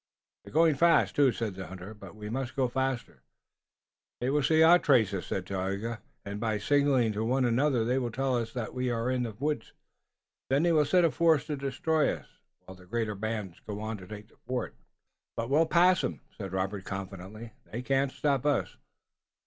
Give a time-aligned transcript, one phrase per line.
[0.43, 3.21] "They're going fast, too," said the hunter, "but we must go faster."
[4.19, 8.09] "They will see our traces," said Tayoga, "and by signaling to one another they will
[8.09, 9.73] tell all that we are in the woods.
[10.49, 12.25] Then they will set a force to destroy us,
[12.65, 14.73] while the greater bands go on to take the fort."
[15.35, 17.53] "But we'll pass 'em," said Robert confidently.
[17.71, 18.77] "They can't stop us!"